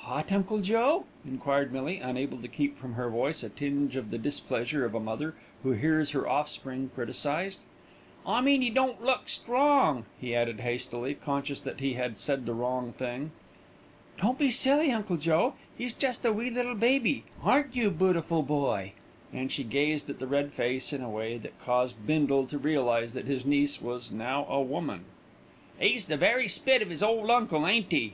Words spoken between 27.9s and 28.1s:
'e?"